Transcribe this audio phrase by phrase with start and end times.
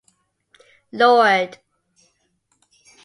[0.93, 1.59] Lord!